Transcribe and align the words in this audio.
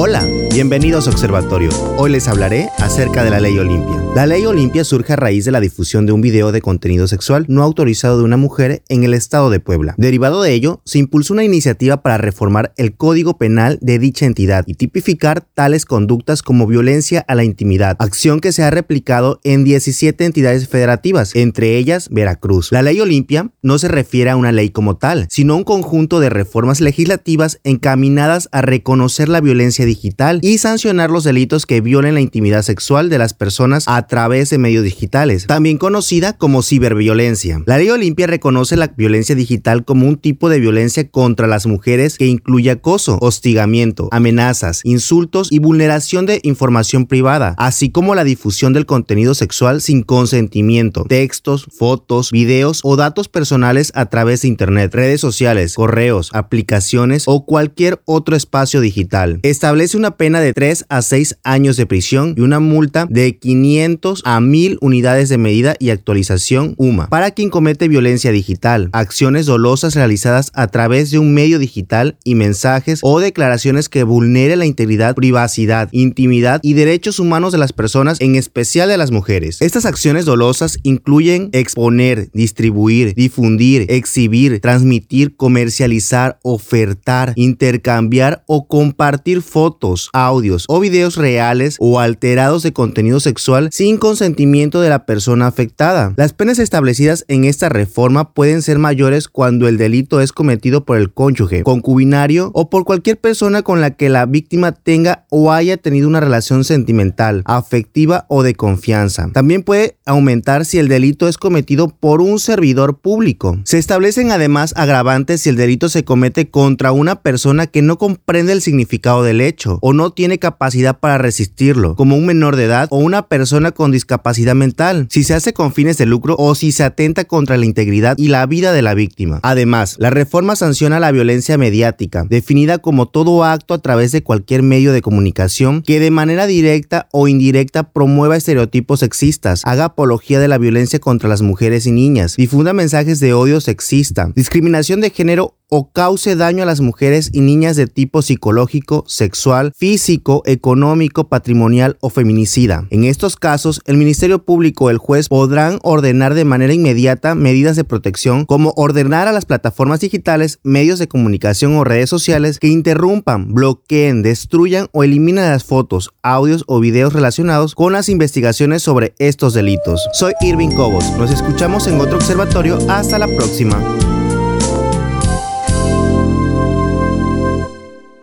Hola, 0.00 0.20
bienvenidos 0.58 1.06
a 1.06 1.10
Observatorio. 1.10 1.70
Hoy 1.98 2.10
les 2.10 2.26
hablaré 2.26 2.68
acerca 2.78 3.22
de 3.22 3.30
la 3.30 3.38
Ley 3.38 3.56
Olimpia. 3.56 4.02
La 4.16 4.26
Ley 4.26 4.44
Olimpia 4.44 4.82
surge 4.82 5.12
a 5.12 5.16
raíz 5.16 5.44
de 5.44 5.52
la 5.52 5.60
difusión 5.60 6.04
de 6.04 6.10
un 6.10 6.20
video 6.20 6.50
de 6.50 6.60
contenido 6.60 7.06
sexual 7.06 7.44
no 7.46 7.62
autorizado 7.62 8.18
de 8.18 8.24
una 8.24 8.36
mujer 8.36 8.82
en 8.88 9.04
el 9.04 9.14
estado 9.14 9.50
de 9.50 9.60
Puebla. 9.60 9.94
Derivado 9.98 10.42
de 10.42 10.52
ello, 10.52 10.82
se 10.84 10.98
impulsó 10.98 11.34
una 11.34 11.44
iniciativa 11.44 12.02
para 12.02 12.18
reformar 12.18 12.72
el 12.76 12.96
Código 12.96 13.38
Penal 13.38 13.78
de 13.82 14.00
dicha 14.00 14.26
entidad 14.26 14.64
y 14.66 14.74
tipificar 14.74 15.42
tales 15.42 15.84
conductas 15.84 16.42
como 16.42 16.66
violencia 16.66 17.24
a 17.28 17.36
la 17.36 17.44
intimidad, 17.44 17.94
acción 18.00 18.40
que 18.40 18.50
se 18.50 18.64
ha 18.64 18.70
replicado 18.70 19.38
en 19.44 19.62
17 19.62 20.24
entidades 20.24 20.66
federativas, 20.66 21.36
entre 21.36 21.76
ellas 21.76 22.08
Veracruz. 22.10 22.72
La 22.72 22.82
Ley 22.82 23.00
Olimpia 23.00 23.52
no 23.62 23.78
se 23.78 23.86
refiere 23.86 24.30
a 24.30 24.36
una 24.36 24.50
ley 24.50 24.70
como 24.70 24.96
tal, 24.96 25.28
sino 25.30 25.54
a 25.54 25.58
un 25.58 25.64
conjunto 25.64 26.18
de 26.18 26.30
reformas 26.30 26.80
legislativas 26.80 27.60
encaminadas 27.62 28.48
a 28.50 28.60
reconocer 28.60 29.28
la 29.28 29.40
violencia 29.40 29.84
digital 29.84 30.40
sancionar 30.56 31.10
los 31.10 31.24
delitos 31.24 31.66
que 31.66 31.82
violen 31.82 32.14
la 32.14 32.22
intimidad 32.22 32.62
sexual 32.62 33.10
de 33.10 33.18
las 33.18 33.34
personas 33.34 33.84
a 33.86 34.06
través 34.06 34.48
de 34.48 34.56
medios 34.56 34.84
digitales, 34.84 35.46
también 35.46 35.76
conocida 35.76 36.32
como 36.32 36.62
ciberviolencia. 36.62 37.62
La 37.66 37.76
ley 37.76 37.90
Olimpia 37.90 38.26
reconoce 38.26 38.76
la 38.76 38.86
violencia 38.86 39.34
digital 39.34 39.84
como 39.84 40.06
un 40.08 40.16
tipo 40.16 40.48
de 40.48 40.60
violencia 40.60 41.10
contra 41.10 41.46
las 41.46 41.66
mujeres 41.66 42.16
que 42.16 42.26
incluye 42.26 42.70
acoso, 42.70 43.18
hostigamiento, 43.20 44.08
amenazas, 44.12 44.80
insultos 44.84 45.48
y 45.50 45.58
vulneración 45.58 46.24
de 46.24 46.40
información 46.44 47.04
privada, 47.06 47.54
así 47.58 47.90
como 47.90 48.14
la 48.14 48.24
difusión 48.24 48.72
del 48.72 48.86
contenido 48.86 49.34
sexual 49.34 49.82
sin 49.82 50.02
consentimiento, 50.02 51.04
textos, 51.04 51.66
fotos, 51.76 52.30
videos 52.30 52.80
o 52.84 52.96
datos 52.96 53.28
personales 53.28 53.92
a 53.94 54.06
través 54.06 54.42
de 54.42 54.48
internet, 54.48 54.94
redes 54.94 55.20
sociales, 55.20 55.74
correos, 55.74 56.30
aplicaciones 56.32 57.24
o 57.26 57.44
cualquier 57.44 58.00
otro 58.04 58.36
espacio 58.36 58.80
digital. 58.80 59.40
Establece 59.42 59.96
una 59.96 60.16
pena 60.16 60.37
de 60.40 60.52
3 60.52 60.86
a 60.88 61.02
6 61.02 61.38
años 61.44 61.76
de 61.76 61.86
prisión 61.86 62.34
y 62.36 62.40
una 62.40 62.60
multa 62.60 63.06
de 63.08 63.38
500 63.38 64.22
a 64.24 64.40
1000 64.40 64.78
unidades 64.80 65.28
de 65.28 65.38
medida 65.38 65.76
y 65.78 65.90
actualización 65.90 66.74
UMA 66.76 67.08
para 67.08 67.30
quien 67.30 67.50
comete 67.50 67.88
violencia 67.88 68.32
digital, 68.32 68.90
acciones 68.92 69.46
dolosas 69.46 69.94
realizadas 69.94 70.50
a 70.54 70.66
través 70.68 71.10
de 71.10 71.18
un 71.18 71.34
medio 71.34 71.58
digital 71.58 72.16
y 72.24 72.34
mensajes 72.34 73.00
o 73.02 73.20
declaraciones 73.20 73.88
que 73.88 74.02
vulneren 74.02 74.58
la 74.58 74.66
integridad, 74.66 75.14
privacidad, 75.14 75.88
intimidad 75.92 76.60
y 76.62 76.74
derechos 76.74 77.18
humanos 77.18 77.52
de 77.52 77.58
las 77.58 77.72
personas, 77.72 78.20
en 78.20 78.36
especial 78.36 78.88
de 78.88 78.96
las 78.96 79.10
mujeres. 79.10 79.60
Estas 79.60 79.84
acciones 79.84 80.24
dolosas 80.24 80.78
incluyen 80.82 81.50
exponer, 81.52 82.30
distribuir, 82.32 83.14
difundir, 83.14 83.86
exhibir, 83.88 84.60
transmitir, 84.60 85.36
comercializar, 85.36 86.38
ofertar, 86.42 87.32
intercambiar 87.36 88.44
o 88.46 88.66
compartir 88.66 89.42
fotos, 89.42 90.10
audios 90.26 90.64
o 90.68 90.80
videos 90.80 91.16
reales 91.16 91.76
o 91.78 92.00
alterados 92.00 92.62
de 92.62 92.72
contenido 92.72 93.20
sexual 93.20 93.68
sin 93.72 93.96
consentimiento 93.98 94.80
de 94.80 94.88
la 94.88 95.06
persona 95.06 95.46
afectada. 95.46 96.12
Las 96.16 96.32
penas 96.32 96.58
establecidas 96.58 97.24
en 97.28 97.44
esta 97.44 97.68
reforma 97.68 98.32
pueden 98.32 98.62
ser 98.62 98.78
mayores 98.78 99.28
cuando 99.28 99.68
el 99.68 99.78
delito 99.78 100.20
es 100.20 100.32
cometido 100.32 100.84
por 100.84 100.98
el 100.98 101.12
cónyuge, 101.12 101.62
concubinario 101.62 102.50
o 102.54 102.70
por 102.70 102.84
cualquier 102.84 103.18
persona 103.18 103.62
con 103.62 103.80
la 103.80 103.92
que 103.92 104.08
la 104.08 104.26
víctima 104.26 104.72
tenga 104.72 105.26
o 105.30 105.52
haya 105.52 105.76
tenido 105.76 106.08
una 106.08 106.20
relación 106.20 106.64
sentimental, 106.64 107.42
afectiva 107.44 108.26
o 108.28 108.42
de 108.42 108.54
confianza. 108.54 109.30
También 109.32 109.62
puede 109.62 109.96
aumentar 110.06 110.64
si 110.64 110.78
el 110.78 110.88
delito 110.88 111.28
es 111.28 111.38
cometido 111.38 111.88
por 111.88 112.20
un 112.20 112.38
servidor 112.38 112.98
público. 112.98 113.58
Se 113.64 113.78
establecen 113.78 114.30
además 114.30 114.72
agravantes 114.76 115.42
si 115.42 115.50
el 115.50 115.56
delito 115.56 115.88
se 115.88 116.04
comete 116.04 116.50
contra 116.50 116.92
una 116.92 117.22
persona 117.22 117.66
que 117.66 117.82
no 117.82 117.98
comprende 117.98 118.52
el 118.52 118.62
significado 118.62 119.22
del 119.22 119.40
hecho 119.40 119.78
o 119.82 119.92
no 119.92 120.07
tiene 120.12 120.38
capacidad 120.38 120.98
para 120.98 121.18
resistirlo, 121.18 121.94
como 121.96 122.16
un 122.16 122.26
menor 122.26 122.56
de 122.56 122.64
edad 122.64 122.88
o 122.90 122.98
una 122.98 123.28
persona 123.28 123.72
con 123.72 123.90
discapacidad 123.90 124.54
mental, 124.54 125.06
si 125.10 125.24
se 125.24 125.34
hace 125.34 125.52
con 125.52 125.72
fines 125.72 125.98
de 125.98 126.06
lucro 126.06 126.36
o 126.38 126.54
si 126.54 126.72
se 126.72 126.84
atenta 126.84 127.24
contra 127.24 127.56
la 127.56 127.66
integridad 127.66 128.16
y 128.18 128.28
la 128.28 128.46
vida 128.46 128.72
de 128.72 128.82
la 128.82 128.94
víctima. 128.94 129.40
Además, 129.42 129.96
la 129.98 130.10
reforma 130.10 130.56
sanciona 130.56 131.00
la 131.00 131.12
violencia 131.12 131.58
mediática, 131.58 132.24
definida 132.28 132.78
como 132.78 133.06
todo 133.06 133.44
acto 133.44 133.74
a 133.74 133.78
través 133.78 134.12
de 134.12 134.22
cualquier 134.22 134.62
medio 134.62 134.92
de 134.92 135.02
comunicación 135.02 135.82
que 135.82 136.00
de 136.00 136.10
manera 136.10 136.46
directa 136.46 137.08
o 137.12 137.28
indirecta 137.28 137.92
promueva 137.92 138.36
estereotipos 138.36 139.00
sexistas, 139.00 139.62
haga 139.64 139.86
apología 139.86 140.40
de 140.40 140.48
la 140.48 140.58
violencia 140.58 140.98
contra 140.98 141.28
las 141.28 141.42
mujeres 141.42 141.86
y 141.86 141.92
niñas, 141.92 142.36
difunda 142.36 142.72
mensajes 142.72 143.20
de 143.20 143.34
odio 143.34 143.60
sexista, 143.60 144.32
discriminación 144.34 145.00
de 145.00 145.10
género 145.10 145.57
o 145.68 145.90
cause 145.92 146.36
daño 146.36 146.62
a 146.62 146.66
las 146.66 146.80
mujeres 146.80 147.30
y 147.32 147.40
niñas 147.40 147.76
de 147.76 147.86
tipo 147.86 148.22
psicológico, 148.22 149.04
sexual, 149.06 149.72
físico, 149.76 150.42
económico, 150.46 151.28
patrimonial 151.28 151.96
o 152.00 152.10
feminicida. 152.10 152.86
En 152.90 153.04
estos 153.04 153.36
casos, 153.36 153.80
el 153.86 153.96
Ministerio 153.96 154.44
Público 154.44 154.86
o 154.86 154.90
el 154.90 154.98
juez 154.98 155.28
podrán 155.28 155.78
ordenar 155.82 156.34
de 156.34 156.44
manera 156.44 156.72
inmediata 156.72 157.34
medidas 157.34 157.76
de 157.76 157.84
protección 157.84 158.44
como 158.44 158.72
ordenar 158.76 159.28
a 159.28 159.32
las 159.32 159.46
plataformas 159.46 160.00
digitales, 160.00 160.58
medios 160.62 160.98
de 160.98 161.08
comunicación 161.08 161.76
o 161.76 161.84
redes 161.84 162.10
sociales 162.10 162.58
que 162.58 162.68
interrumpan, 162.68 163.52
bloqueen, 163.54 164.22
destruyan 164.22 164.88
o 164.92 165.04
eliminen 165.04 165.44
las 165.44 165.64
fotos, 165.64 166.10
audios 166.22 166.64
o 166.66 166.80
videos 166.80 167.12
relacionados 167.12 167.74
con 167.74 167.92
las 167.92 168.08
investigaciones 168.08 168.82
sobre 168.82 169.14
estos 169.18 169.54
delitos. 169.54 170.06
Soy 170.12 170.32
Irving 170.40 170.70
Cobos. 170.70 171.10
Nos 171.18 171.30
escuchamos 171.30 171.86
en 171.86 172.00
otro 172.00 172.16
observatorio. 172.16 172.78
Hasta 172.88 173.18
la 173.18 173.26
próxima. 173.26 174.17